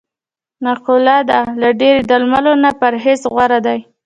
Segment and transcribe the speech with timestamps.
[0.63, 3.79] مقوله ده: له ډېری درملو نه پرهېز غور دی.